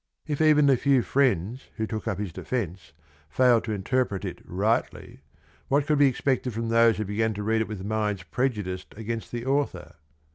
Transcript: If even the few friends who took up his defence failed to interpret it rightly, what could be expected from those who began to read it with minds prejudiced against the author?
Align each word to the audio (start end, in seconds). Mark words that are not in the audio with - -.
If 0.25 0.41
even 0.41 0.65
the 0.65 0.77
few 0.77 1.03
friends 1.03 1.67
who 1.75 1.85
took 1.85 2.07
up 2.07 2.17
his 2.17 2.33
defence 2.33 2.93
failed 3.29 3.65
to 3.65 3.71
interpret 3.71 4.25
it 4.25 4.41
rightly, 4.43 5.19
what 5.67 5.85
could 5.85 5.99
be 5.99 6.07
expected 6.07 6.55
from 6.55 6.69
those 6.69 6.97
who 6.97 7.05
began 7.05 7.35
to 7.35 7.43
read 7.43 7.61
it 7.61 7.67
with 7.67 7.85
minds 7.85 8.23
prejudiced 8.23 8.95
against 8.97 9.31
the 9.31 9.45
author? 9.45 9.93